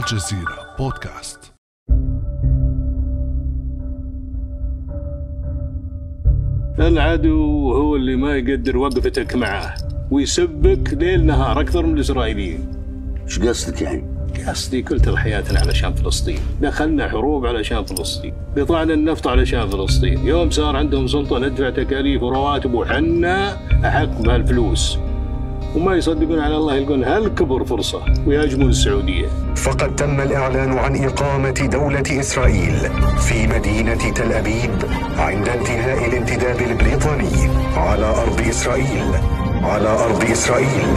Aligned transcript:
الجزيرة 0.00 0.76
بودكاست. 0.78 1.52
العدو 6.78 7.72
هو 7.72 7.96
اللي 7.96 8.16
ما 8.16 8.36
يقدر 8.36 8.76
وقفتك 8.76 9.36
معه 9.36 9.74
ويسبك 10.10 10.94
ليل 10.94 11.26
نهار 11.26 11.60
أكثر 11.60 11.86
من 11.86 11.94
الإسرائيليين. 11.94 12.68
إيش 13.24 13.38
قصدك 13.38 13.82
يعني؟ 13.82 14.04
قصدي 14.48 14.82
كل 14.82 15.00
تضحياتنا 15.00 15.60
علشان 15.60 15.94
فلسطين. 15.94 16.38
دخلنا 16.60 17.08
حروب 17.08 17.46
علشان 17.46 17.84
فلسطين. 17.84 18.34
قطعنا 18.56 18.94
النفط 18.94 19.28
علشان 19.28 19.68
فلسطين. 19.68 20.26
يوم 20.26 20.50
صار 20.50 20.76
عندهم 20.76 21.06
سلطة 21.06 21.38
ندفع 21.38 21.70
تكاليف 21.70 22.22
ورواتب 22.22 22.74
وحنا 22.74 23.56
أحق 23.88 24.22
بهالفلوس. 24.22 24.98
وما 25.76 25.96
يصدقون 25.96 26.38
على 26.38 26.56
الله 26.56 26.74
يلقون 26.76 27.04
هالكبر 27.04 27.64
فرصة 27.64 28.00
ويهاجمون 28.26 28.68
السعودية. 28.68 29.26
فقد 29.56 29.96
تم 29.96 30.20
الإعلان 30.20 30.78
عن 30.78 30.96
إقامة 31.04 31.68
دولة 31.72 32.20
إسرائيل 32.20 32.74
في 33.18 33.46
مدينة 33.46 34.12
تل 34.14 34.32
أبيب 34.32 34.70
عند 35.18 35.48
انتهاء 35.48 36.08
الانتداب 36.08 36.56
البريطاني 36.70 37.50
على 37.76 38.06
أرض 38.06 38.40
إسرائيل. 38.48 39.04
على 39.62 39.88
أرض 39.88 40.24
إسرائيل. 40.30 40.96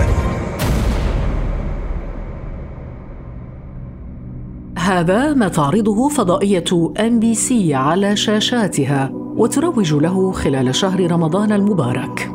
هذا 4.77 5.33
ما 5.33 5.47
تعرضه 5.47 6.09
فضائية 6.09 6.91
MBC 6.99 7.73
على 7.73 8.15
شاشاتها 8.15 9.09
وتروج 9.13 9.93
له 9.93 10.31
خلال 10.31 10.75
شهر 10.75 11.11
رمضان 11.11 11.51
المبارك. 11.51 12.32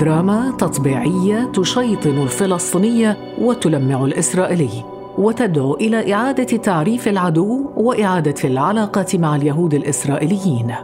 دراما 0.00 0.52
تطبيعية 0.58 1.50
تشيطن 1.52 2.22
الفلسطينية 2.22 3.16
وتلمع 3.38 4.04
الإسرائيلي، 4.04 4.84
وتدعو 5.18 5.74
إلى 5.74 6.14
إعادة 6.14 6.56
تعريف 6.56 7.08
العدو 7.08 7.70
وإعادة 7.76 8.34
العلاقات 8.44 9.16
مع 9.16 9.36
اليهود 9.36 9.74
الإسرائيليين. 9.74 10.74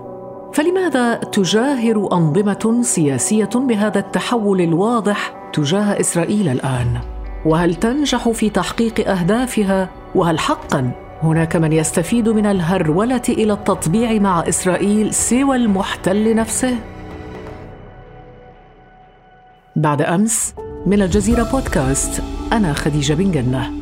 فلماذا 0.53 1.15
تجاهر 1.15 2.09
أنظمة 2.13 2.79
سياسية 2.83 3.51
بهذا 3.55 3.99
التحول 3.99 4.61
الواضح 4.61 5.35
تجاه 5.53 6.01
إسرائيل 6.01 6.49
الآن؟ 6.49 6.99
وهل 7.47 7.75
تنجح 7.75 8.29
في 8.29 8.51
تحقيق 8.51 9.11
أهدافها؟ 9.11 9.89
وهل 10.15 10.39
حقا 10.39 10.91
هناك 11.23 11.57
من 11.57 11.73
يستفيد 11.73 12.29
من 12.29 12.47
الهرولة 12.47 13.23
إلى 13.29 13.53
التطبيع 13.53 14.13
مع 14.13 14.49
إسرائيل 14.49 15.15
سوى 15.15 15.57
المحتل 15.57 16.35
نفسه؟ 16.35 16.77
بعد 19.77 20.03
أمس 20.03 20.55
من 20.87 21.03
الجزيرة 21.03 21.43
بودكاست 21.43 22.23
أنا 22.53 22.73
خديجة 22.73 23.15
بن 23.15 23.31
جنة. 23.31 23.73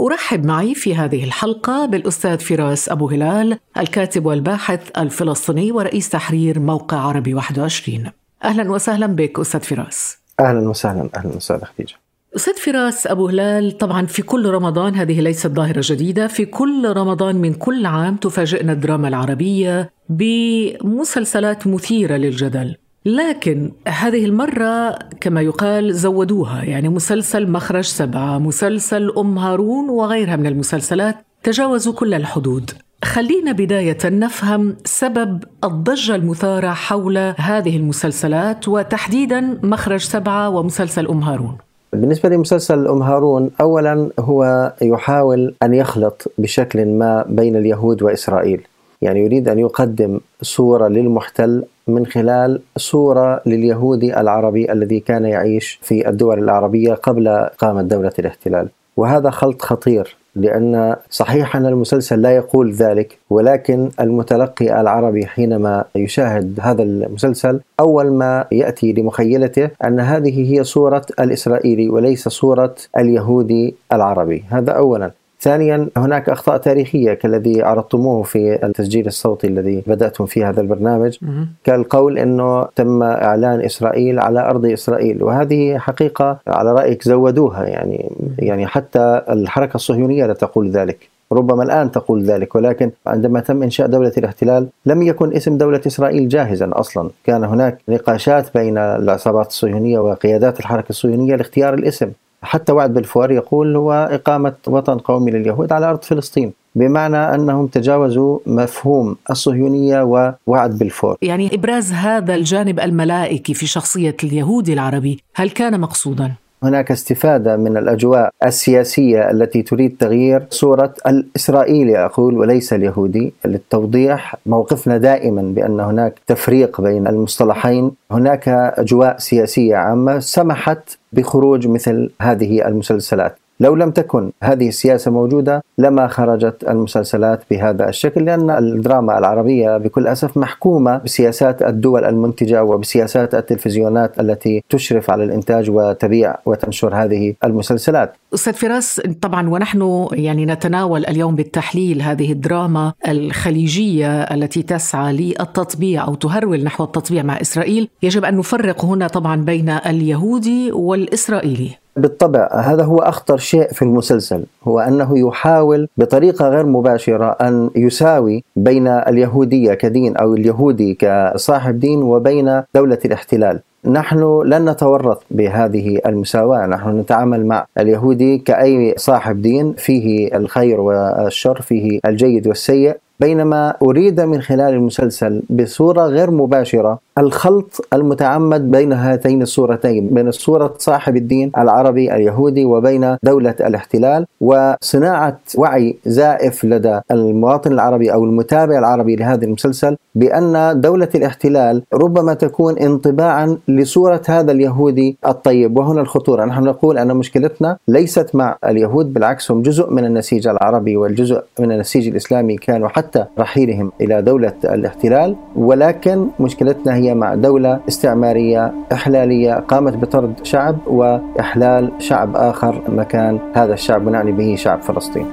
أرحب 0.00 0.44
معي 0.44 0.74
في 0.74 0.96
هذه 0.96 1.24
الحلقة 1.24 1.86
بالأستاذ 1.86 2.38
فراس 2.38 2.88
أبو 2.88 3.08
هلال 3.08 3.58
الكاتب 3.76 4.26
والباحث 4.26 4.90
الفلسطيني 4.98 5.72
ورئيس 5.72 6.08
تحرير 6.08 6.58
موقع 6.58 6.96
عربي 6.96 7.34
21 7.34 8.10
أهلا 8.44 8.70
وسهلا 8.70 9.06
بك 9.06 9.38
أستاذ 9.38 9.60
فراس. 9.60 10.18
أهلا 10.40 10.68
وسهلا 10.68 11.08
أهلا 11.16 11.36
وسهلا 11.36 11.64
خديجة. 11.64 11.99
أستاذ 12.36 12.54
فراس 12.54 13.06
أبو 13.06 13.28
هلال 13.28 13.78
طبعا 13.78 14.06
في 14.06 14.22
كل 14.22 14.46
رمضان 14.46 14.94
هذه 14.94 15.20
ليست 15.20 15.46
ظاهرة 15.46 15.80
جديدة 15.84 16.26
في 16.26 16.44
كل 16.44 16.92
رمضان 16.96 17.36
من 17.36 17.54
كل 17.54 17.86
عام 17.86 18.16
تفاجئنا 18.16 18.72
الدراما 18.72 19.08
العربية 19.08 19.90
بمسلسلات 20.08 21.66
مثيرة 21.66 22.16
للجدل. 22.16 22.76
لكن 23.06 23.72
هذه 23.88 24.24
المرة 24.24 24.98
كما 25.20 25.40
يقال 25.40 25.94
زودوها 25.94 26.64
يعني 26.64 26.88
مسلسل 26.88 27.50
مخرج 27.50 27.84
سبعة 27.84 28.38
مسلسل 28.38 29.12
أم 29.18 29.38
هارون 29.38 29.88
وغيرها 29.88 30.36
من 30.36 30.46
المسلسلات 30.46 31.16
تجاوزوا 31.42 31.92
كل 31.92 32.14
الحدود. 32.14 32.70
خلينا 33.04 33.52
بداية 33.52 33.98
نفهم 34.04 34.76
سبب 34.84 35.44
الضجة 35.64 36.14
المثارة 36.14 36.68
حول 36.68 37.18
هذه 37.36 37.76
المسلسلات 37.76 38.68
وتحديدا 38.68 39.60
مخرج 39.62 40.00
سبعة 40.00 40.48
ومسلسل 40.48 41.06
أم 41.06 41.22
هارون. 41.22 41.58
بالنسبة 41.92 42.28
لمسلسل 42.28 42.88
أم 42.88 43.02
هارون 43.02 43.50
أولا 43.60 44.10
هو 44.18 44.72
يحاول 44.82 45.54
أن 45.62 45.74
يخلط 45.74 46.32
بشكل 46.38 46.86
ما 46.86 47.24
بين 47.28 47.56
اليهود 47.56 48.02
وإسرائيل. 48.02 48.66
يعني 49.02 49.20
يريد 49.20 49.48
أن 49.48 49.58
يقدم 49.58 50.20
صورة 50.42 50.88
للمحتل 50.88 51.64
من 51.88 52.06
خلال 52.06 52.60
صورة 52.76 53.42
لليهودي 53.46 54.20
العربي 54.20 54.72
الذي 54.72 55.00
كان 55.00 55.24
يعيش 55.24 55.78
في 55.82 56.08
الدول 56.08 56.38
العربية 56.38 56.94
قبل 56.94 57.28
إقامة 57.28 57.82
دولة 57.82 58.12
الاحتلال. 58.18 58.68
وهذا 58.96 59.30
خلط 59.30 59.62
خطير. 59.62 60.16
لأن 60.36 60.96
صحيح 61.10 61.56
أن 61.56 61.66
المسلسل 61.66 62.22
لا 62.22 62.36
يقول 62.36 62.72
ذلك 62.72 63.18
ولكن 63.30 63.90
المتلقي 64.00 64.80
العربي 64.80 65.26
حينما 65.26 65.84
يشاهد 65.94 66.58
هذا 66.62 66.82
المسلسل 66.82 67.60
أول 67.80 68.12
ما 68.12 68.44
يأتي 68.52 68.92
لمخيلته 68.92 69.70
أن 69.84 70.00
هذه 70.00 70.52
هي 70.52 70.64
صورة 70.64 71.06
الإسرائيلي 71.20 71.88
وليس 71.88 72.28
صورة 72.28 72.74
اليهودي 72.98 73.74
العربي. 73.92 74.44
هذا 74.50 74.72
أولا. 74.72 75.10
ثانيا 75.40 75.88
هناك 75.96 76.28
أخطاء 76.28 76.56
تاريخية 76.56 77.14
كالذي 77.14 77.62
عرضتموه 77.62 78.22
في 78.22 78.66
التسجيل 78.66 79.06
الصوتي 79.06 79.46
الذي 79.46 79.82
بدأتم 79.86 80.26
في 80.26 80.44
هذا 80.44 80.60
البرنامج 80.60 81.18
كالقول 81.64 82.18
إنه 82.18 82.64
تم 82.64 83.02
إعلان 83.02 83.60
إسرائيل 83.60 84.18
على 84.18 84.40
أرض 84.40 84.66
إسرائيل. 84.66 85.22
وهذه 85.22 85.78
حقيقة 85.78 86.38
على 86.46 86.72
رأيك 86.72 87.02
زودوها 87.02 87.64
يعني 87.64 88.12
يعني 88.38 88.66
حتى 88.66 89.22
الحركة 89.30 89.74
الصهيونية 89.74 90.26
لا 90.26 90.32
تقول 90.32 90.70
ذلك. 90.70 91.08
ربما 91.32 91.62
الآن 91.62 91.90
تقول 91.90 92.22
ذلك 92.22 92.54
ولكن 92.54 92.90
عندما 93.06 93.40
تم 93.40 93.62
إنشاء 93.62 93.86
دولة 93.86 94.12
الاحتلال 94.18 94.66
لم 94.86 95.02
يكن 95.02 95.36
اسم 95.36 95.58
دولة 95.58 95.80
إسرائيل 95.86 96.28
جاهزا 96.28 96.70
أصلا. 96.72 97.10
كان 97.24 97.44
هناك 97.44 97.78
نقاشات 97.88 98.54
بين 98.54 98.78
العصابات 98.78 99.46
الصهيونية 99.46 99.98
وقيادات 99.98 100.60
الحركة 100.60 100.90
الصهيونية 100.90 101.36
لاختيار 101.36 101.74
الاسم. 101.74 102.10
حتى 102.42 102.72
وعد 102.72 102.94
بلفور 102.94 103.32
يقول 103.32 103.76
هو 103.76 104.08
إقامة 104.10 104.54
وطن 104.66 104.98
قومي 104.98 105.30
لليهود 105.30 105.72
على 105.72 105.86
أرض 105.90 106.02
فلسطين 106.02 106.52
بمعنى 106.74 107.16
أنهم 107.16 107.66
تجاوزوا 107.66 108.38
مفهوم 108.46 109.16
الصهيونية 109.30 110.02
ووعد 110.02 110.78
بلفور 110.78 111.16
يعني 111.22 111.54
إبراز 111.54 111.92
هذا 111.92 112.34
الجانب 112.34 112.80
الملائكي 112.80 113.54
في 113.54 113.66
شخصية 113.66 114.16
اليهودي 114.24 114.72
العربي 114.72 115.22
هل 115.34 115.50
كان 115.50 115.80
مقصودا؟ 115.80 116.32
هناك 116.62 116.90
استفادة 116.90 117.56
من 117.56 117.76
الأجواء 117.76 118.30
السياسية 118.44 119.30
التي 119.30 119.62
تريد 119.62 119.96
تغيير 120.00 120.46
صورة 120.50 120.94
الإسرائيلي 121.06 122.04
أقول 122.04 122.38
وليس 122.38 122.72
اليهودي. 122.72 123.32
للتوضيح 123.44 124.36
موقفنا 124.46 124.96
دائما 124.96 125.42
بأن 125.42 125.80
هناك 125.80 126.14
تفريق 126.26 126.80
بين 126.80 127.06
المصطلحين. 127.06 127.90
هناك 128.10 128.48
أجواء 128.48 129.18
سياسية 129.18 129.76
عامة 129.76 130.18
سمحت 130.18 130.98
بخروج 131.12 131.68
مثل 131.68 132.10
هذه 132.20 132.68
المسلسلات. 132.68 133.36
لو 133.60 133.74
لم 133.74 133.90
تكن 133.90 134.32
هذه 134.42 134.68
السياسة 134.68 135.10
موجودة 135.10 135.62
لما 135.78 136.08
خرجت 136.08 136.64
المسلسلات 136.68 137.42
بهذا 137.50 137.88
الشكل 137.88 138.24
لأن 138.24 138.50
الدراما 138.50 139.18
العربية 139.18 139.76
بكل 139.76 140.06
أسف 140.06 140.36
محكومة 140.36 140.96
بسياسات 140.96 141.62
الدول 141.62 142.04
المنتجة 142.04 142.64
وبسياسات 142.64 143.34
التلفزيونات 143.34 144.20
التي 144.20 144.62
تشرف 144.68 145.10
على 145.10 145.24
الإنتاج 145.24 145.70
وتبيع 145.70 146.36
وتنشر 146.46 146.94
هذه 146.94 147.34
المسلسلات. 147.44 148.16
أستاذ 148.34 148.52
فراس 148.52 149.00
طبعا 149.22 149.48
ونحن 149.48 150.08
يعني 150.12 150.46
نتناول 150.46 151.06
اليوم 151.06 151.34
بالتحليل 151.34 152.02
هذه 152.02 152.32
الدراما 152.32 152.92
الخليجية 153.08 154.22
التي 154.22 154.62
تسعى 154.62 155.12
للتطبيع 155.12 156.04
أو 156.04 156.14
تهرول 156.14 156.64
نحو 156.64 156.84
التطبيع 156.84 157.22
مع 157.22 157.40
إسرائيل. 157.40 157.88
يجب 158.02 158.24
أن 158.24 158.36
نفرق 158.36 158.84
هنا 158.84 159.06
طبعا 159.06 159.36
بين 159.36 159.68
اليهودي 159.70 160.72
والإسرائيلي. 160.72 161.79
بالطبع 161.96 162.48
هذا 162.52 162.84
هو 162.84 162.98
أخطر 162.98 163.36
شيء 163.36 163.72
في 163.72 163.82
المسلسل 163.82 164.44
هو 164.64 164.80
أنه 164.80 165.18
يحاول 165.18 165.88
بطريقة 165.96 166.48
غير 166.48 166.66
مباشرة 166.66 167.30
أن 167.30 167.70
يساوي 167.76 168.44
بين 168.56 168.88
اليهودية 168.88 169.74
كدين 169.74 170.16
أو 170.16 170.34
اليهودي 170.34 170.94
كصاحب 170.94 171.80
دين 171.80 172.02
وبين 172.02 172.62
دولة 172.74 172.98
الاحتلال. 173.04 173.60
نحن 173.84 174.42
لن 174.44 174.70
نتورط 174.70 175.22
بهذه 175.30 176.00
المساواة 176.06 176.66
نحن 176.66 176.98
نتعامل 176.98 177.46
مع 177.46 177.66
اليهودي 177.78 178.38
كأي 178.38 178.94
صاحب 178.96 179.42
دين 179.42 179.72
فيه 179.72 180.36
الخير 180.36 180.80
والشر 180.80 181.60
فيه 181.60 182.00
الجيد 182.06 182.48
والسيء. 182.48 182.96
بينما 183.20 183.74
أريد 183.82 184.20
من 184.20 184.42
خلال 184.42 184.74
المسلسل 184.74 185.42
بصورة 185.50 186.06
غير 186.06 186.30
مباشرة 186.30 186.98
الخلط 187.20 187.86
المتعمد 187.92 188.70
بين 188.70 188.92
هاتين 188.92 189.42
الصورتين 189.42 190.08
بين 190.08 190.30
صورة 190.30 190.74
صاحب 190.78 191.16
الدين 191.16 191.52
العربي 191.58 192.14
اليهودي 192.14 192.64
وبين 192.64 193.16
دولة 193.22 193.54
الاحتلال 193.60 194.26
وصناعة 194.40 195.38
وعي 195.58 195.96
زائف 196.06 196.64
لدى 196.64 197.00
المواطن 197.10 197.72
العربي 197.72 198.12
أو 198.12 198.24
المتابع 198.24 198.78
العربي 198.78 199.16
لهذا 199.16 199.44
المسلسل 199.44 199.96
بأن 200.14 200.80
دولة 200.80 201.08
الاحتلال 201.14 201.82
ربما 201.94 202.34
تكون 202.34 202.78
انطباعا 202.78 203.58
لصورة 203.68 204.22
هذا 204.28 204.52
اليهودي 204.52 205.16
الطيب. 205.26 205.78
وهنا 205.78 206.00
الخطورة. 206.00 206.44
نحن 206.44 206.64
نقول 206.64 206.98
أن 206.98 207.16
مشكلتنا 207.16 207.76
ليست 207.88 208.34
مع 208.34 208.56
اليهود 208.64 209.12
بالعكس 209.12 209.50
هم 209.50 209.62
جزء 209.62 209.90
من 209.90 210.04
النسيج 210.04 210.48
العربي 210.48 210.96
والجزء 210.96 211.42
من 211.58 211.72
النسيج 211.72 212.08
الإسلامي 212.08 212.56
كانوا 212.56 212.88
حتى 212.88 213.24
رحيلهم 213.38 213.92
إلى 214.00 214.22
دولة 214.22 214.52
الاحتلال 214.64 215.36
ولكن 215.56 216.26
مشكلتنا 216.40 216.94
هي 216.94 217.09
مع 217.14 217.34
دولة 217.34 217.80
استعمارية 217.88 218.72
إحلالية 218.92 219.54
قامت 219.54 219.96
بطرد 219.96 220.34
شعب 220.42 220.78
وإحلال 220.86 221.92
شعب 221.98 222.36
آخر 222.36 222.82
مكان 222.88 223.38
هذا 223.54 223.74
الشعب 223.74 224.06
ونعني 224.06 224.32
به 224.32 224.54
شعب 224.56 224.82
فلسطين. 224.82 225.26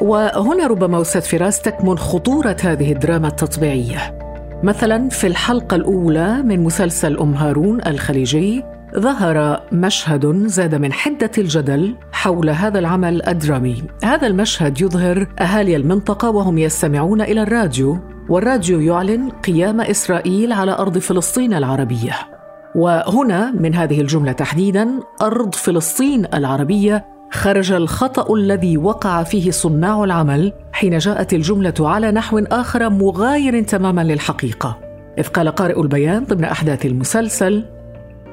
وهنا 0.00 0.66
ربما 0.66 1.00
أستاذ 1.00 1.22
فراس 1.22 1.62
تكمن 1.62 1.98
خطورة 1.98 2.56
هذه 2.62 2.92
الدراما 2.92 3.28
التطبيعية. 3.28 4.18
مثلا 4.62 5.08
في 5.08 5.26
الحلقة 5.26 5.74
الأولى 5.74 6.42
من 6.42 6.64
مسلسل 6.64 7.18
أم 7.18 7.34
هارون 7.34 7.80
الخليجي 7.86 8.64
ظهر 8.96 9.62
مشهد 9.72 10.46
زاد 10.46 10.74
من 10.74 10.92
حدة 10.92 11.30
الجدل 11.38 11.94
حول 12.12 12.50
هذا 12.50 12.78
العمل 12.78 13.28
الدرامي. 13.28 13.82
هذا 14.04 14.26
المشهد 14.26 14.80
يظهر 14.80 15.26
أهالي 15.40 15.76
المنطقة 15.76 16.30
وهم 16.30 16.58
يستمعون 16.58 17.20
إلى 17.20 17.42
الراديو 17.42 17.98
والراديو 18.28 18.80
يعلن 18.80 19.30
قيام 19.30 19.80
إسرائيل 19.80 20.52
على 20.52 20.72
أرض 20.72 20.98
فلسطين 20.98 21.54
العربية. 21.54 22.12
وهنا 22.74 23.50
من 23.50 23.74
هذه 23.74 24.00
الجملة 24.00 24.32
تحديدا 24.32 24.88
أرض 25.22 25.54
فلسطين 25.54 26.26
العربية 26.34 27.04
خرج 27.32 27.72
الخطأ 27.72 28.34
الذي 28.34 28.76
وقع 28.76 29.22
فيه 29.22 29.50
صناع 29.50 30.04
العمل 30.04 30.52
حين 30.72 30.98
جاءت 30.98 31.34
الجملة 31.34 31.74
على 31.80 32.10
نحو 32.10 32.38
آخر 32.38 32.90
مغاير 32.90 33.62
تماما 33.62 34.04
للحقيقة. 34.04 34.78
إذ 35.18 35.26
قال 35.26 35.48
قارئ 35.48 35.80
البيان 35.80 36.24
ضمن 36.24 36.44
أحداث 36.44 36.86
المسلسل 36.86 37.64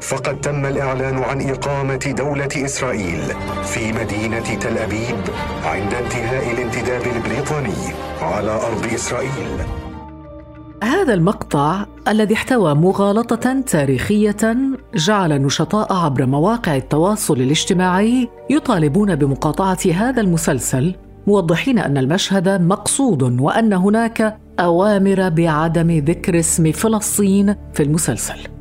فقد 0.02 0.42
تم 0.42 0.66
الإعلان 0.66 1.18
عن 1.18 1.50
إقامة 1.50 2.14
دولة 2.18 2.50
إسرائيل 2.56 3.22
في 3.64 3.94
مدينة 3.94 4.56
تل 4.60 4.78
أبيب 4.78 5.18
عند 5.64 5.94
انتهاء 5.94 6.52
الانتداب 6.52 7.02
البريطاني 7.16 7.94
على 8.22 8.52
أرض 8.52 8.94
إسرائيل 8.94 9.48
هذا 10.84 11.14
المقطع 11.14 11.86
الذي 12.08 12.34
احتوى 12.34 12.74
مغالطة 12.74 13.62
تاريخية 13.62 14.58
جعل 14.96 15.32
النشطاء 15.32 15.94
عبر 15.94 16.26
مواقع 16.26 16.76
التواصل 16.76 17.42
الاجتماعي 17.42 18.30
يطالبون 18.50 19.16
بمقاطعة 19.16 19.80
هذا 19.94 20.22
المسلسل 20.22 20.96
موضحين 21.28 21.80
أن 21.80 21.98
المشهد 21.98 22.62
مقصود 22.62 23.42
وأن 23.42 23.74
هناك 23.74 24.38
أوامر 24.60 25.30
بعدم 25.30 25.92
ذكر 25.92 26.40
اسم 26.40 26.72
فلسطين 26.72 27.56
في 27.74 27.84
المسلسل. 27.84 28.55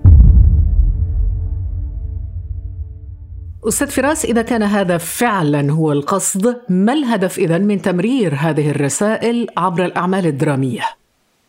أستاذ 3.68 3.88
فراس 3.88 4.24
إذا 4.24 4.42
كان 4.42 4.62
هذا 4.62 4.98
فعلا 4.98 5.72
هو 5.72 5.92
القصد 5.92 6.56
ما 6.68 6.92
الهدف 6.92 7.38
إذن 7.38 7.62
من 7.62 7.82
تمرير 7.82 8.34
هذه 8.34 8.70
الرسائل 8.70 9.46
عبر 9.56 9.84
الأعمال 9.84 10.26
الدرامية؟ 10.26 10.82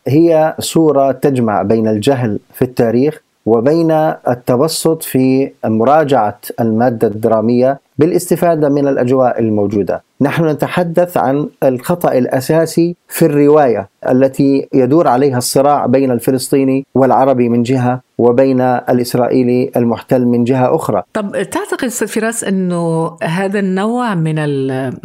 هي 0.08 0.54
صورة 0.58 1.12
تجمع 1.12 1.62
بين 1.62 1.88
الجهل 1.88 2.38
في 2.54 2.62
التاريخ 2.62 3.22
وبين 3.46 3.90
التوسط 4.28 5.02
في 5.02 5.50
مراجعة 5.64 6.38
المادة 6.60 7.08
الدرامية 7.08 7.80
بالاستفادة 7.98 8.68
من 8.68 8.88
الأجواء 8.88 9.40
الموجودة 9.40 10.02
نحن 10.20 10.48
نتحدث 10.48 11.16
عن 11.16 11.48
الخطأ 11.62 12.12
الأساسي 12.12 12.96
في 13.08 13.26
الرواية 13.26 13.88
التي 14.08 14.68
يدور 14.74 15.08
عليها 15.08 15.38
الصراع 15.38 15.86
بين 15.86 16.10
الفلسطيني 16.10 16.86
والعربي 16.94 17.48
من 17.48 17.62
جهة 17.62 18.00
وبين 18.18 18.60
الإسرائيلي 18.60 19.70
المحتل 19.76 20.24
من 20.24 20.44
جهة 20.44 20.74
أخرى 20.74 21.02
طب 21.12 21.42
تعتقد 21.42 21.84
أستاذ 21.84 22.08
فراس 22.08 22.44
أنه 22.44 23.16
هذا 23.22 23.58
النوع 23.58 24.14
من 24.14 24.38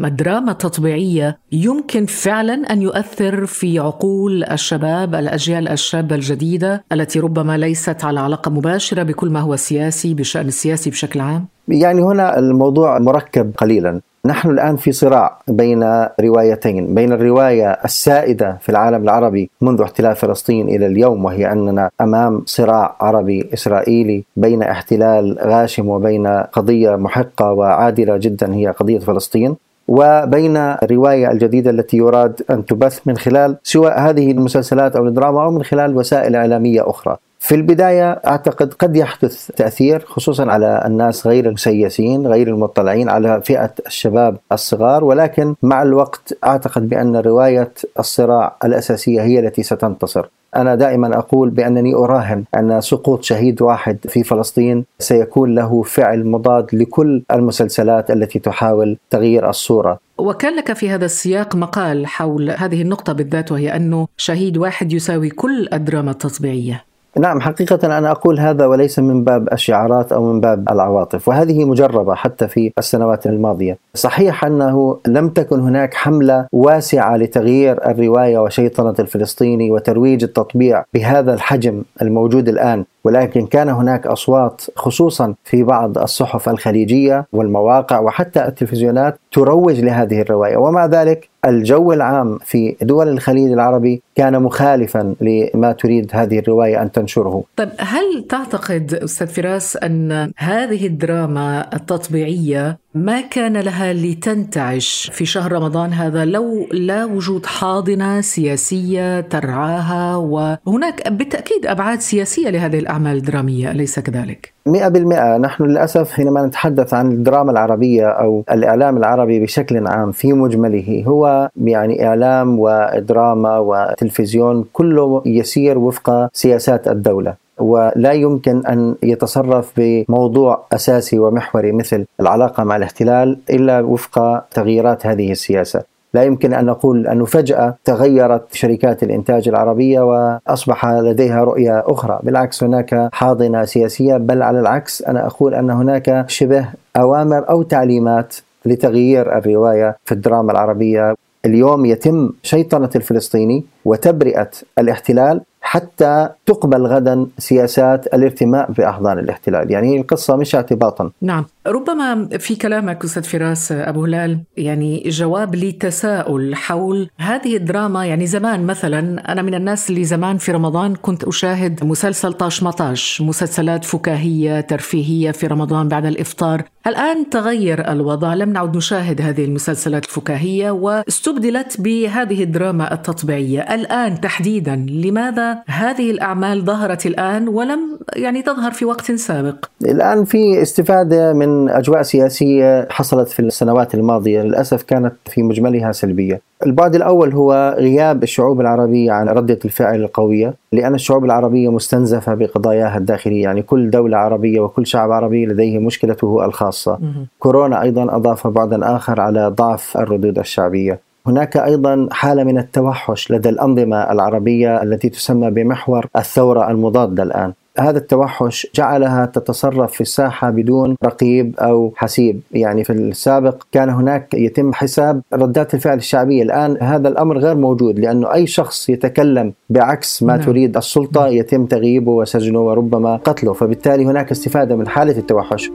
الدراما 0.05 0.51
التطبيعية 0.51 1.37
يمكن 1.51 2.05
فعلا 2.05 2.53
أن 2.53 2.81
يؤثر 2.81 3.45
في 3.45 3.79
عقول 3.79 4.43
الشباب 4.43 5.15
الأجيال 5.15 5.67
الشابة 5.67 6.15
الجديدة 6.15 6.83
التي 6.91 7.19
ربما 7.19 7.57
ليست 7.57 8.03
على 8.03 8.19
علاقة 8.19 8.51
مباشرة 8.51 9.03
بكل 9.03 9.29
ما 9.29 9.39
هو 9.39 9.55
سياسي 9.55 10.13
بالشأن 10.13 10.47
السياسي 10.47 10.89
بشكل 10.89 11.19
عام؟ 11.19 11.47
يعني 11.67 12.01
هنا 12.01 12.39
الموضوع 12.39 12.99
مركب 12.99 13.51
قليلا 13.57 14.01
نحن 14.25 14.49
الآن 14.49 14.75
في 14.75 14.91
صراع 14.91 15.37
بين 15.47 16.07
روايتين، 16.21 16.95
بين 16.95 17.13
الرواية 17.13 17.71
السائدة 17.85 18.57
في 18.61 18.69
العالم 18.69 19.03
العربي 19.03 19.49
منذ 19.61 19.81
احتلال 19.81 20.15
فلسطين 20.15 20.69
إلى 20.69 20.85
اليوم 20.85 21.25
وهي 21.25 21.51
أننا 21.51 21.89
أمام 22.01 22.43
صراع 22.45 22.95
عربي 23.01 23.49
إسرائيلي 23.53 24.23
بين 24.37 24.63
احتلال 24.63 25.37
غاشم 25.41 25.89
وبين 25.89 26.27
قضية 26.27 26.95
محقة 26.95 27.51
وعادلة 27.51 28.17
جدا 28.17 28.53
هي 28.55 28.67
قضية 28.67 28.99
فلسطين، 28.99 29.55
وبين 29.87 30.57
الرواية 30.57 31.31
الجديدة 31.31 31.69
التي 31.69 31.97
يراد 31.97 32.41
أن 32.51 32.65
تبث 32.65 32.99
من 33.05 33.17
خلال 33.17 33.57
سواء 33.63 33.99
هذه 33.99 34.31
المسلسلات 34.31 34.95
أو 34.95 35.07
الدراما 35.07 35.43
أو 35.43 35.51
من 35.51 35.63
خلال 35.63 35.97
وسائل 35.97 36.35
إعلامية 36.35 36.89
أخرى. 36.89 37.17
في 37.41 37.55
البداية 37.55 38.11
أعتقد 38.11 38.73
قد 38.73 38.95
يحدث 38.95 39.47
تأثير 39.47 40.05
خصوصا 40.05 40.51
على 40.51 40.83
الناس 40.85 41.27
غير 41.27 41.45
المسيسين 41.45 42.27
غير 42.27 42.47
المطلعين 42.47 43.09
على 43.09 43.41
فئة 43.41 43.73
الشباب 43.87 44.37
الصغار. 44.51 45.03
ولكن 45.03 45.55
مع 45.63 45.81
الوقت 45.81 46.37
أعتقد 46.43 46.89
بأن 46.89 47.15
رواية 47.15 47.71
الصراع 47.99 48.55
الأساسية 48.65 49.21
هي 49.21 49.39
التي 49.39 49.63
ستنتصر. 49.63 50.25
أنا 50.55 50.75
دائما 50.75 51.17
أقول 51.17 51.49
بأنني 51.49 51.95
أراهن 51.95 52.43
أن 52.57 52.81
سقوط 52.81 53.23
شهيد 53.23 53.61
واحد 53.61 53.97
في 54.07 54.23
فلسطين 54.23 54.85
سيكون 54.99 55.55
له 55.55 55.81
فعل 55.81 56.25
مضاد 56.25 56.67
لكل 56.73 57.23
المسلسلات 57.31 58.11
التي 58.11 58.39
تحاول 58.39 58.97
تغيير 59.09 59.49
الصورة. 59.49 59.99
وكان 60.17 60.55
لك 60.55 60.73
في 60.73 60.89
هذا 60.89 61.05
السياق 61.05 61.55
مقال 61.55 62.07
حول 62.07 62.49
هذه 62.49 62.81
النقطة 62.81 63.13
بالذات 63.13 63.51
وهي 63.51 63.75
أنه 63.75 64.07
شهيد 64.17 64.57
واحد 64.57 64.93
يساوي 64.93 65.29
كل 65.29 65.69
الدراما 65.73 66.11
التطبيعية. 66.11 66.90
نعم 67.17 67.41
حقيقة 67.41 67.97
أنا 67.97 68.11
أقول 68.11 68.39
هذا 68.39 68.65
وليس 68.65 68.99
من 68.99 69.23
باب 69.23 69.53
الشعارات 69.53 70.11
أو 70.11 70.33
من 70.33 70.41
باب 70.41 70.69
العواطف 70.69 71.27
وهذه 71.27 71.65
مجربة 71.65 72.15
حتى 72.15 72.47
في 72.47 72.71
السنوات 72.77 73.25
الماضية. 73.25 73.77
صحيح 73.93 74.45
أنه 74.45 74.99
لم 75.07 75.29
تكن 75.29 75.59
هناك 75.59 75.93
حملة 75.93 76.47
واسعة 76.51 77.17
لتغيير 77.17 77.89
الرواية 77.89 78.37
وشيطنة 78.37 78.95
الفلسطيني 78.99 79.71
وترويج 79.71 80.23
التطبيع 80.23 80.83
بهذا 80.93 81.33
الحجم 81.33 81.83
الموجود 82.01 82.49
الآن 82.49 82.85
ولكن 83.03 83.45
كان 83.45 83.69
هناك 83.69 84.07
أصوات 84.07 84.61
خصوصا 84.75 85.33
في 85.43 85.63
بعض 85.63 85.97
الصحف 85.97 86.49
الخليجية 86.49 87.25
والمواقع 87.33 87.99
وحتى 87.99 88.45
التلفزيونات 88.45 89.19
تروج 89.31 89.79
لهذه 89.79 90.21
الرواية 90.21 90.57
ومع 90.57 90.85
ذلك 90.85 91.29
الجو 91.45 91.93
العام 91.93 92.39
في 92.45 92.75
دول 92.81 93.07
الخليج 93.07 93.51
العربي 93.51 94.01
كان 94.15 94.41
مخالفا 94.43 95.15
لما 95.21 95.71
تريد 95.71 96.09
هذه 96.13 96.39
الرواية 96.39 96.81
أن 96.81 96.91
تنشره. 96.91 97.43
طيب 97.55 97.69
هل 97.79 98.27
تعتقد 98.29 98.93
أستاذ 98.93 99.27
فراس 99.27 99.77
أن 99.77 100.31
هذه 100.37 100.87
الدراما 100.87 101.75
التطبيعية 101.75 102.77
ما 102.95 103.21
كان 103.21 103.57
لها 103.57 103.93
لتنتعش 103.93 105.11
في 105.13 105.25
شهر 105.25 105.51
رمضان 105.51 105.93
هذا 105.93 106.25
لو 106.25 106.67
لا 106.71 107.05
وجود 107.05 107.45
حاضنة 107.45 108.21
سياسية 108.21 109.21
ترعاها 109.21 110.15
وهناك 110.15 111.11
بالتأكيد 111.11 111.65
أبعاد 111.65 111.99
سياسية 111.99 112.49
لهذه 112.49 112.79
الأعمال 112.79 113.17
الدرامية 113.17 113.71
أليس 113.71 113.99
كذلك؟ 113.99 114.53
مئة 114.65 114.87
بالمئة 114.87 115.37
نحن 115.37 115.63
للأسف 115.63 116.11
حينما 116.11 116.45
نتحدث 116.45 116.93
عن 116.93 117.11
الدراما 117.11 117.51
العربية 117.51 118.07
أو 118.07 118.43
الإعلام 118.51 118.97
العربي 118.97 119.39
بشكل 119.39 119.87
عام 119.87 120.11
في 120.11 120.33
مجمله 120.33 121.03
هو 121.07 121.49
يعني 121.57 122.07
إعلام 122.07 122.59
ودراما 122.59 123.57
وتلفزيون 123.57 124.65
كله 124.73 125.23
يسير 125.25 125.77
وفق 125.77 126.29
سياسات 126.33 126.87
الدولة 126.87 127.40
ولا 127.61 128.11
يمكن 128.11 128.65
أن 128.65 128.95
يتصرف 129.03 129.71
بموضوع 129.77 130.63
أساسي 130.73 131.19
ومحوري 131.19 131.71
مثل 131.71 132.05
العلاقة 132.19 132.63
مع 132.63 132.75
الاحتلال 132.75 133.39
إلا 133.49 133.79
وفق 133.79 134.43
تغييرات 134.51 135.05
هذه 135.05 135.31
السياسة. 135.31 135.83
لا 136.13 136.23
يمكن 136.23 136.53
أن 136.53 136.65
نقول 136.65 137.07
انه 137.07 137.25
فجأة 137.25 137.75
تغيرت 137.85 138.53
شركات 138.53 139.03
الإنتاج 139.03 139.47
العربية 139.47 139.99
وأصبح 140.01 140.85
لديها 140.85 141.43
رؤية 141.43 141.83
أخرى، 141.85 142.19
بالعكس 142.23 142.63
هناك 142.63 143.09
حاضنة 143.13 143.65
سياسية 143.65 144.17
بل 144.17 144.41
على 144.41 144.59
العكس 144.59 145.01
أنا 145.01 145.27
أقول 145.27 145.53
أن 145.53 145.69
هناك 145.69 146.25
شبه 146.27 146.65
أوامر 146.97 147.49
أو 147.49 147.63
تعليمات 147.63 148.35
لتغيير 148.65 149.37
الرواية 149.37 149.97
في 150.05 150.11
الدراما 150.11 150.51
العربية 150.51 151.15
اليوم 151.45 151.85
يتم 151.85 152.29
شيطنة 152.43 152.89
الفلسطيني 152.95 153.63
وتبرئة 153.85 154.49
الاحتلال 154.79 155.41
حتى 155.61 156.29
تقبل 156.45 156.87
غدا 156.87 157.27
سياسات 157.37 158.07
الارتماء 158.07 158.71
بأحضان 158.71 159.19
الاحتلال، 159.19 159.71
يعني 159.71 160.01
القصة 160.01 160.35
مش 160.35 160.55
اعتباطا. 160.55 161.11
نعم، 161.21 161.45
ربما 161.67 162.27
في 162.37 162.55
كلامك 162.55 163.03
أستاذ 163.03 163.23
فراس 163.23 163.71
أبو 163.71 164.05
هلال 164.05 164.39
يعني 164.57 165.03
جواب 165.05 165.55
لتساؤل 165.55 166.55
حول 166.55 167.09
هذه 167.17 167.57
الدراما 167.57 168.05
يعني 168.05 168.27
زمان 168.27 168.65
مثلا 168.65 169.31
أنا 169.31 169.41
من 169.41 169.53
الناس 169.53 169.89
اللي 169.89 170.03
زمان 170.03 170.37
في 170.37 170.51
رمضان 170.51 170.95
كنت 170.95 171.23
أشاهد 171.23 171.83
مسلسل 171.83 172.33
طاش 172.33 172.63
مطاش، 172.63 173.21
مسلسلات 173.21 173.85
فكاهية 173.85 174.61
ترفيهية 174.61 175.31
في 175.31 175.47
رمضان 175.47 175.87
بعد 175.87 176.05
الإفطار، 176.05 176.63
الآن 176.87 177.29
تغير 177.29 177.91
الوضع 177.91 178.33
لم 178.33 178.49
نعد 178.49 178.77
نشاهد 178.77 179.21
هذه 179.21 179.45
المسلسلات 179.45 180.05
الفكاهية 180.05 180.71
واستبدلت 180.71 181.81
بهذه 181.81 182.43
الدراما 182.43 182.93
التطبيعية، 182.93 183.61
الآن 183.61 184.21
تحديدا 184.21 184.75
لماذا 184.89 185.63
هذه 185.67 186.11
الأعمال 186.11 186.65
ظهرت 186.65 187.05
الآن 187.05 187.47
ولم 187.47 187.99
يعني 188.15 188.41
تظهر 188.41 188.71
في 188.71 188.85
وقت 188.85 189.11
سابق؟ 189.11 189.65
الآن 189.81 190.25
في 190.25 190.61
استفادة 190.61 191.33
من 191.33 191.50
أجواء 191.69 192.01
سياسية 192.01 192.87
حصلت 192.89 193.27
في 193.29 193.39
السنوات 193.39 193.95
الماضية 193.95 194.41
للأسف 194.41 194.83
كانت 194.83 195.13
في 195.25 195.43
مجملها 195.43 195.91
سلبية. 195.91 196.41
البعد 196.65 196.95
الأول 196.95 197.33
هو 197.33 197.75
غياب 197.77 198.23
الشعوب 198.23 198.61
العربية 198.61 199.11
عن 199.11 199.29
ردة 199.29 199.59
الفعل 199.65 200.01
القوية 200.01 200.53
لأن 200.71 200.95
الشعوب 200.95 201.25
العربية 201.25 201.71
مستنزفة 201.71 202.33
بقضاياها 202.33 202.97
الداخلية. 202.97 203.43
يعني 203.43 203.61
كل 203.61 203.89
دولة 203.89 204.17
عربية 204.17 204.59
وكل 204.59 204.87
شعب 204.87 205.11
عربي 205.11 205.45
لديه 205.45 205.79
مشكلته 205.79 206.45
الخاصة. 206.45 206.99
كورونا 207.39 207.81
أيضا 207.81 208.15
أضاف 208.15 208.47
بعدا 208.47 208.95
آخر 208.95 209.21
على 209.21 209.47
ضعف 209.47 209.97
الردود 209.97 210.39
الشعبية. 210.39 210.99
هناك 211.27 211.57
أيضا 211.57 212.07
حالة 212.11 212.43
من 212.43 212.57
التوحش 212.57 213.31
لدى 213.31 213.49
الأنظمة 213.49 214.11
العربية 214.11 214.83
التي 214.83 215.09
تسمى 215.09 215.51
بمحور 215.51 216.07
الثورة 216.15 216.71
المضادة 216.71 217.23
الآن. 217.23 217.53
هذا 217.89 217.97
التوحش 217.97 218.67
جعلها 218.75 219.25
تتصرف 219.25 219.91
في 219.93 220.01
الساحة 220.01 220.49
بدون 220.49 220.95
رقيب 221.05 221.55
أو 221.59 221.93
حسيب، 221.95 222.41
يعني 222.51 222.83
في 222.83 222.93
السابق 222.93 223.63
كان 223.71 223.89
هناك 223.89 224.33
يتم 224.33 224.73
حساب 224.73 225.21
ردات 225.33 225.73
الفعل 225.73 225.97
الشعبية، 225.97 226.43
الآن 226.43 226.77
هذا 226.81 227.07
الأمر 227.07 227.37
غير 227.37 227.55
موجود 227.55 227.99
لأنه 227.99 228.33
أي 228.33 228.47
شخص 228.47 228.89
يتكلم 228.89 229.53
بعكس 229.69 230.23
ما 230.23 230.35
نعم. 230.35 230.45
تريد 230.45 230.77
السلطة 230.77 231.27
يتم 231.27 231.65
تغييبه 231.65 232.11
وسجنه 232.11 232.59
وربما 232.59 233.15
قتله، 233.15 233.53
فبالتالي 233.53 234.05
هناك 234.05 234.31
استفادة 234.31 234.75
من 234.75 234.87
حالة 234.87 235.17
التوحش. 235.17 235.69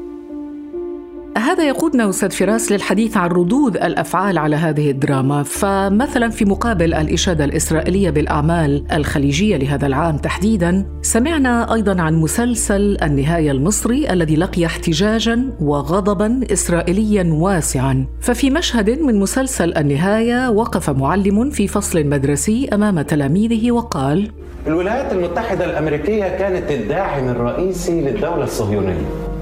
هذا 1.36 1.68
يقودنا 1.68 2.08
أستاذ 2.08 2.30
فراس 2.30 2.72
للحديث 2.72 3.16
عن 3.16 3.28
ردود 3.28 3.76
الأفعال 3.76 4.38
على 4.38 4.56
هذه 4.56 4.90
الدراما. 4.90 5.42
فمثلا 5.42 6.30
في 6.30 6.44
مقابل 6.44 6.94
الإشادة 6.94 7.44
الإسرائيلية 7.44 8.10
بالأعمال 8.10 8.84
الخليجية 8.92 9.56
لهذا 9.56 9.86
العام 9.86 10.16
تحديدا 10.16 10.86
سمعنا 11.02 11.74
أيضا 11.74 12.02
عن 12.02 12.14
مسلسل 12.14 12.96
النهاية 13.02 13.50
المصري 13.50 14.12
الذي 14.12 14.36
لقي 14.36 14.66
احتجاجا 14.66 15.52
وغضبا 15.60 16.40
إسرائيليا 16.52 17.24
واسعا. 17.32 18.06
ففي 18.20 18.50
مشهد 18.50 18.90
من 18.90 19.20
مسلسل 19.20 19.74
النهاية 19.76 20.50
وقف 20.50 20.90
معلم 20.90 21.50
في 21.50 21.68
فصل 21.68 22.06
مدرسي 22.06 22.68
أمام 22.72 23.00
تلاميذه 23.00 23.72
وقال 23.72 24.30
الولايات 24.66 25.12
المتحدة 25.12 25.64
الأمريكية 25.64 26.28
كانت 26.38 26.70
الداعم 26.70 27.28
الرئيسي 27.28 28.00
للدولة 28.00 28.44
الصهيونية. 28.44 29.35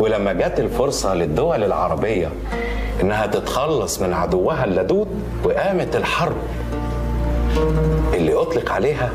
ولما 0.00 0.32
جت 0.32 0.60
الفرصة 0.60 1.14
للدول 1.14 1.64
العربية 1.64 2.28
إنها 3.00 3.26
تتخلص 3.26 4.02
من 4.02 4.12
عدوها 4.12 4.64
اللدود 4.64 5.08
وقامت 5.44 5.96
الحرب 5.96 6.36
اللي 8.14 8.34
أطلق 8.34 8.72
عليها 8.72 9.10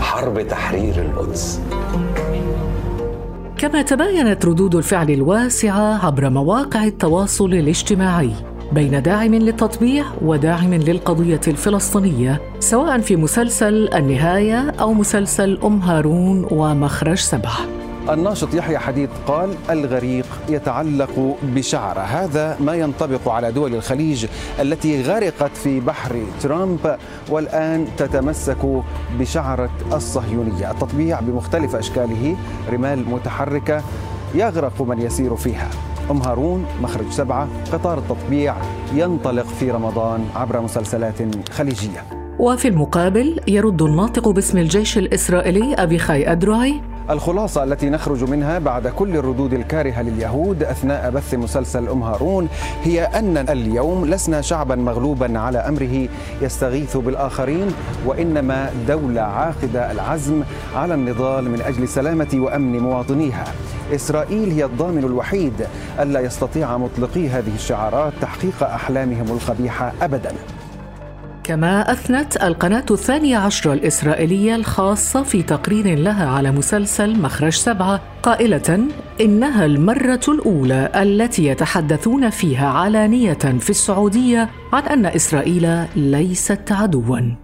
حرب 0.00 0.48
تحرير 0.48 0.94
القدس. 1.02 1.60
كما 3.58 3.82
تباينت 3.82 4.46
ردود 4.46 4.74
الفعل 4.74 5.10
الواسعة 5.10 6.06
عبر 6.06 6.30
مواقع 6.30 6.84
التواصل 6.84 7.54
الاجتماعي 7.54 8.30
بين 8.72 9.02
داعم 9.02 9.34
للتطبيع 9.34 10.04
وداعم 10.22 10.74
للقضية 10.74 11.40
الفلسطينية 11.48 12.40
سواء 12.60 13.00
في 13.00 13.16
مسلسل 13.16 13.94
النهاية 13.94 14.70
أو 14.80 14.92
مسلسل 14.92 15.58
أم 15.64 15.78
هارون 15.80 16.46
ومخرج 16.50 17.18
سبع. 17.18 17.50
الناشط 18.10 18.54
يحيى 18.54 18.78
حديد 18.78 19.08
قال 19.26 19.54
الغريق 19.70 20.26
يتعلق 20.48 21.36
بشعره. 21.42 22.00
هذا 22.00 22.56
ما 22.60 22.74
ينطبق 22.74 23.28
على 23.28 23.52
دول 23.52 23.74
الخليج 23.74 24.26
التي 24.60 25.02
غرقت 25.02 25.56
في 25.56 25.80
بحر 25.80 26.22
ترامب 26.40 26.96
والآن 27.28 27.86
تتمسك 27.96 28.82
بشعرة 29.18 29.70
الصهيونية. 29.92 30.70
التطبيع 30.70 31.20
بمختلف 31.20 31.76
أشكاله 31.76 32.36
رمال 32.72 33.10
متحركة 33.10 33.82
يغرق 34.34 34.82
من 34.82 35.00
يسير 35.00 35.36
فيها. 35.36 35.70
أم 36.10 36.22
هارون 36.22 36.66
مخرج 36.82 37.10
سبعة 37.10 37.48
قطار 37.72 37.98
التطبيع 37.98 38.54
ينطلق 38.94 39.46
في 39.46 39.70
رمضان 39.70 40.24
عبر 40.36 40.60
مسلسلات 40.60 41.14
خليجية. 41.50 42.04
وفي 42.38 42.68
المقابل 42.68 43.40
يرد 43.48 43.82
الناطق 43.82 44.28
باسم 44.28 44.58
الجيش 44.58 44.98
الإسرائيلي 44.98 45.74
أبيخاي 45.74 46.32
أدراي 46.32 46.80
الخلاصة 47.10 47.64
التي 47.64 47.90
نخرج 47.90 48.30
منها 48.30 48.58
بعد 48.58 48.88
كل 48.88 49.16
الردود 49.16 49.52
الكارهة 49.52 50.02
لليهود 50.02 50.62
أثناء 50.62 51.10
بث 51.10 51.34
مسلسل 51.34 51.88
أم 51.88 52.02
هارون 52.02 52.48
هي 52.82 53.04
أن 53.04 53.36
اليوم 53.36 54.06
لسنا 54.06 54.40
شعبا 54.40 54.74
مغلوبا 54.74 55.38
على 55.38 55.58
أمره 55.58 56.08
يستغيث 56.42 56.96
بالآخرين 56.96 57.74
وإنما 58.06 58.70
دولة 58.88 59.20
عاقدة 59.20 59.92
العزم 59.92 60.42
على 60.74 60.94
النضال 60.94 61.50
من 61.50 61.60
أجل 61.60 61.88
سلامة 61.88 62.30
وأمن 62.34 62.78
مواطنيها. 62.78 63.44
إسرائيل 63.94 64.50
هي 64.50 64.64
الضامن 64.64 65.04
الوحيد 65.04 65.66
ألا 66.00 66.20
يستطيع 66.20 66.76
مطلقي 66.76 67.28
هذه 67.28 67.54
الشعارات 67.54 68.12
تحقيق 68.20 68.62
أحلامهم 68.62 69.26
القبيحة 69.26 69.92
أبداً. 70.02 70.32
كما 71.44 71.92
أثنت 71.92 72.42
القناة 72.42 72.84
الثانية 72.90 73.38
عشر 73.38 73.72
الإسرائيلية 73.72 74.54
الخاصة 74.54 75.22
في 75.22 75.42
تقرير 75.42 75.98
لها 75.98 76.28
على 76.28 76.50
مسلسل 76.50 77.18
مخرج 77.20 77.52
سبعة 77.52 78.00
قائلة 78.22 78.86
إنها 79.20 79.64
المرة 79.66 80.20
الأولى 80.28 80.92
التي 80.94 81.46
يتحدثون 81.46 82.30
فيها 82.30 82.68
علانية 82.68 83.34
في 83.34 83.70
السعودية 83.70 84.50
عن 84.72 84.82
أن 84.82 85.06
إسرائيل 85.06 85.84
ليست 85.96 86.72
عدواً. 86.72 87.43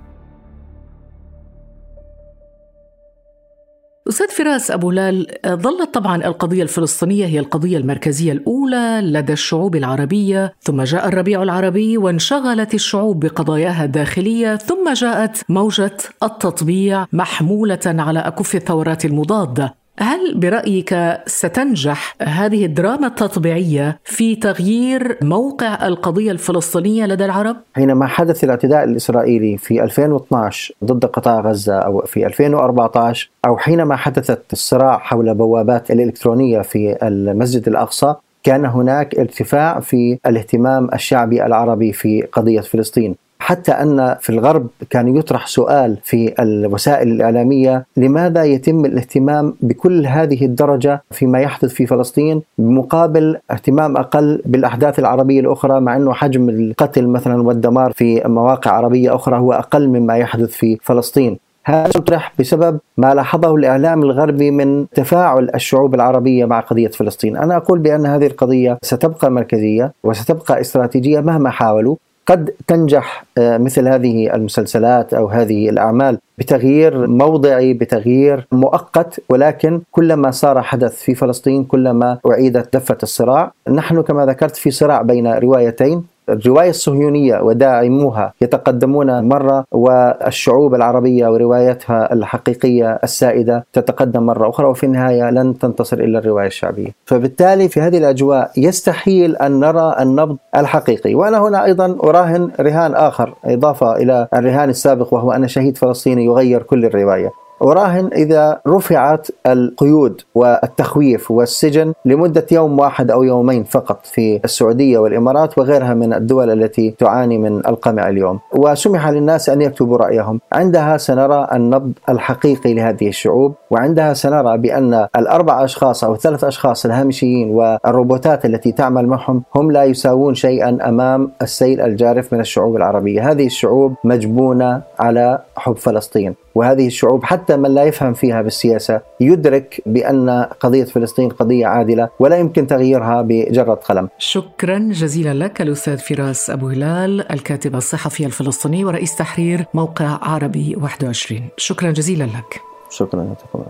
أستاذ 4.11 4.29
فراس 4.29 4.71
أبو 4.71 4.91
لال 4.91 5.27
ظلت 5.47 5.95
طبعا 5.95 6.25
القضية 6.25 6.63
الفلسطينية 6.63 7.27
هي 7.27 7.39
القضية 7.39 7.77
المركزية 7.77 8.33
الأولى 8.33 9.01
لدى 9.03 9.33
الشعوب 9.33 9.77
العربية 9.77 10.55
ثم 10.63 10.83
جاء 10.83 11.09
الربيع 11.09 11.43
العربي 11.43 11.99
وانشغلت 11.99 12.75
الشعوب 12.75 13.21
بقضاياها 13.21 13.85
الداخلية 13.85 14.57
ثم 14.57 14.93
جاءت 14.93 15.43
موجة 15.49 15.97
التطبيع 16.23 17.07
محمولة 17.13 17.81
على 17.87 18.19
أكف 18.19 18.55
الثورات 18.55 19.05
المضادة. 19.05 19.80
هل 19.99 20.35
برأيك 20.35 20.97
ستنجح 21.27 22.17
هذه 22.23 22.67
الدراما 22.67 23.07
التطبيعية 23.07 23.99
في 24.05 24.37
تغيير 24.37 25.19
موقع 25.23 25.87
القضية 25.87 26.33
الفلسطينية 26.33 27.07
لدى 27.07 27.25
العرب؟ 27.25 27.57
حينما 27.75 28.07
حدث 28.07 28.45
الاعتداء 28.45 28.85
الإسرائيلي 28.85 29.59
في 29.59 29.83
2012 29.83 30.75
ضد 30.85 31.05
قطاع 31.05 31.41
غزة 31.41 31.79
أو 31.79 32.03
في 32.07 32.27
2014 32.27 33.31
أو 33.47 33.57
حينما 33.57 33.97
حدثت 33.97 34.53
الصراع 34.53 34.99
حول 34.99 35.35
بوابات 35.35 35.91
الإلكترونية 35.91 36.61
في 36.61 36.97
المسجد 37.03 37.69
الأقصى 37.69 38.15
كان 38.43 38.65
هناك 38.65 39.15
ارتفاع 39.19 39.81
في 39.81 40.19
الاهتمام 40.27 40.89
الشعبي 40.95 41.47
العربي 41.47 41.93
في 41.93 42.23
قضية 42.23 42.61
فلسطين 42.61 43.17
حتى 43.41 43.73
أن 43.73 44.17
في 44.21 44.31
الغرب 44.31 44.67
كان 44.91 45.17
يطرح 45.17 45.47
سؤال 45.47 45.99
في 46.05 46.35
الوسائل 46.41 47.09
الإعلامية 47.09 47.87
لماذا 47.97 48.45
يتم 48.45 48.85
الاهتمام 48.85 49.55
بكل 49.61 50.07
هذه 50.07 50.45
الدرجة 50.45 51.03
فيما 51.11 51.41
يحدث 51.41 51.73
في 51.73 51.87
فلسطين 51.87 52.43
بمقابل 52.59 53.37
اهتمام 53.51 53.97
أقل 53.97 54.43
بالأحداث 54.45 54.99
العربية 54.99 55.41
الأخرى 55.41 55.81
مع 55.81 55.97
إنه 55.97 56.13
حجم 56.13 56.49
القتل 56.49 57.07
مثلا 57.07 57.43
والدمار 57.43 57.93
في 57.93 58.23
مواقع 58.27 58.71
عربية 58.71 59.15
أخرى 59.15 59.39
هو 59.39 59.53
أقل 59.53 59.89
مما 59.89 60.17
يحدث 60.17 60.51
في 60.51 60.79
فلسطين؟ 60.83 61.39
هذا 61.65 61.91
يطرح 61.97 62.33
بسبب 62.39 62.79
ما 62.97 63.15
لاحظه 63.15 63.55
الإعلام 63.55 64.03
الغربي 64.03 64.51
من 64.51 64.87
تفاعل 64.89 65.51
الشعوب 65.55 65.95
العربية 65.95 66.45
مع 66.45 66.61
قضية 66.61 66.89
فلسطين، 66.89 67.37
أنا 67.37 67.57
أقول 67.57 67.79
بأن 67.79 68.07
هذه 68.07 68.27
القضية 68.27 68.79
ستبقى 68.83 69.31
مركزية 69.31 69.93
وستبقى 70.05 70.61
استراتيجية 70.61 71.21
مهما 71.21 71.51
حاولوا، 71.51 71.97
قد 72.31 72.51
تنجح 72.67 73.25
آه، 73.39 73.59
مثل 73.59 73.89
هذه 73.89 74.35
المسلسلات 74.35 75.15
أو 75.15 75.27
هذه 75.27 75.69
الأعمال 75.69 76.19
بتغيير 76.39 77.07
موضعي 77.07 77.75
بتغيير 77.75 78.47
مؤقت 78.53 79.21
ولكن 79.29 79.81
كلما 79.91 80.31
صار 80.31 80.63
حدث 80.63 81.03
في 81.03 81.15
فلسطين 81.15 81.65
كلما 81.65 82.19
أعيدت 82.27 82.77
دفة 82.77 82.99
الصراع، 83.03 83.53
نحن 83.69 84.03
كما 84.03 84.27
ذكرت 84.27 84.57
في 84.57 84.71
صراع 84.71 85.03
بين 85.03 85.27
روايتين 85.27 86.05
الرواية 86.29 86.71
الصهيونية 86.71 87.41
وداعموها 87.41 88.33
يتقدمون 88.41 89.29
مرة 89.29 89.65
والشعوب 89.73 90.75
العربية 90.75 91.29
وروايتها 91.29 92.13
الحقيقية 92.13 92.99
السائدة 93.05 93.67
تتقدم 93.73 94.23
مرة 94.23 94.49
أخرى 94.49 94.67
وفي 94.67 94.87
النهاية 94.87 95.31
لن 95.31 95.59
تنتصر 95.59 95.97
إلا 95.99 96.19
الرواية 96.19 96.47
الشعبية. 96.47 96.91
فبالتالي 97.05 97.69
في 97.69 97.81
هذه 97.81 97.99
الأجواء 97.99 98.51
يستحيل 98.57 99.37
أن 99.37 99.61
نرى 99.61 99.97
النبض 100.01 100.37
الحقيقي. 100.57 101.15
وأنا 101.15 101.39
هنا 101.39 101.65
أيضا 101.65 101.97
أراهن 102.05 102.51
رهان 102.61 102.95
آخر 102.95 103.35
إضافة 103.45 103.97
إلى 103.97 104.29
الرهان 104.35 104.71
السابق 104.71 105.15
وهو 105.15 105.33
أن 105.33 105.49
شهيد 105.49 105.77
فلسطيني 105.77 106.25
يغير 106.25 106.63
كل 106.63 106.85
الرواية. 106.85 107.31
أراهن 107.63 108.11
إذا 108.13 108.61
رفعت 108.69 109.29
القيود 109.47 110.21
والتخويف 110.35 111.31
والسجن 111.31 111.93
لمدة 112.05 112.47
يوم 112.53 112.79
واحد 112.79 113.11
أو 113.11 113.23
يومين 113.23 113.65
فقط 113.65 114.07
في 114.07 114.41
السعودية 114.45 114.99
والإمارات 114.99 115.59
وغيرها 115.59 115.95
من 115.95 116.15
الدول 116.15 116.51
التي 116.51 116.91
تعاني 116.91 117.39
من 117.39 117.67
القمع 117.67 118.09
اليوم. 118.09 118.39
وسمح 118.53 119.09
للناس 119.09 119.49
أن 119.49 119.63
يكتبوا 119.63 119.97
رأيهم. 119.97 120.41
عندها 120.53 120.97
سنرى 120.97 121.49
النبض 121.53 121.93
الحقيقي 122.09 122.75
لهذه 122.75 123.09
الشعوب 123.09 123.55
وعندها 123.71 124.15
سنرى 124.15 124.59
بأن 124.59 125.07
الأربع 125.17 125.65
أشخاص 125.65 126.05
أو 126.05 126.13
الثلاث 126.15 126.45
أشخاص 126.45 126.85
الهامشيين 126.85 127.51
والروبوتات 127.51 128.45
التي 128.45 128.73
تعمل 128.73 129.07
معهم 129.07 129.43
هم 129.57 129.73
لا 129.73 129.85
يساوون 129.85 130.35
شيئا 130.35 130.79
أمام 130.89 131.31
السيل 131.43 131.81
الجارف 131.81 132.33
من 132.33 132.41
الشعوب 132.41 132.77
العربية. 132.77 133.31
هذه 133.31 133.47
الشعوب 133.47 133.95
مجبونة 134.05 134.83
على 134.99 135.39
حب 135.57 135.77
فلسطين. 135.77 136.35
وهذه 136.55 136.87
الشعوب 136.87 137.25
حتى 137.25 137.57
من 137.57 137.75
لا 137.75 137.85
يفهم 137.85 138.15
فيها 138.15 138.43
بالسياسة 138.43 139.01
يدرك 139.21 139.83
بأن 139.87 140.47
قضية 140.61 140.85
فلسطين 140.85 141.29
قضية 141.29 141.67
عادلة 141.67 142.09
ولا 142.19 142.37
يمكن 142.37 142.67
تغييرها 142.67 143.23
بجرة 143.23 143.75
قلم. 143.75 144.09
شكرا 144.19 144.79
جزيلا 144.79 145.45
لك 145.45 145.63
الأستاذ 145.63 145.99
فراس 145.99 146.51
أبو 146.51 146.69
هلال 146.69 147.33
الكاتب 147.33 147.77
الصحفي 147.77 148.27
الفلسطيني 148.27 148.85
ورئيس 148.85 149.17
تحرير 149.17 149.65
موقع 149.75 150.19
عربي 150.23 150.77
21 150.77 151.49
شكرا 151.57 151.91
جزيلا 151.91 152.25
لك. 152.25 152.61
شكرا 152.91 153.25
يعطيكم 153.25 153.65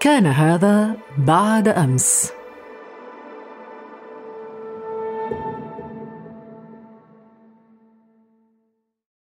كان 0.00 0.26
هذا 0.26 0.90
بعد 1.18 1.68
أمس. 1.68 2.37